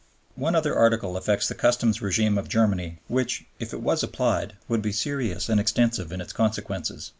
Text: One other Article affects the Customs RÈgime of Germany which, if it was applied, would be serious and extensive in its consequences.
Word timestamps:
One 0.33 0.55
other 0.55 0.75
Article 0.75 1.15
affects 1.15 1.47
the 1.47 1.53
Customs 1.53 1.99
RÈgime 1.99 2.39
of 2.39 2.49
Germany 2.49 2.97
which, 3.07 3.45
if 3.59 3.71
it 3.71 3.83
was 3.83 4.01
applied, 4.01 4.53
would 4.67 4.81
be 4.81 4.91
serious 4.91 5.47
and 5.47 5.61
extensive 5.61 6.11
in 6.11 6.19
its 6.21 6.33
consequences. 6.33 7.09